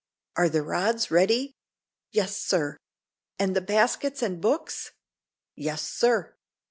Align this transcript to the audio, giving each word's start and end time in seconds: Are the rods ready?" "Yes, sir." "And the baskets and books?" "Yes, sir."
Are 0.35 0.49
the 0.49 0.63
rods 0.63 1.11
ready?" 1.11 1.53
"Yes, 2.11 2.35
sir." 2.35 2.75
"And 3.37 3.55
the 3.55 3.61
baskets 3.61 4.23
and 4.23 4.41
books?" 4.41 4.93
"Yes, 5.55 5.87
sir." 5.87 6.33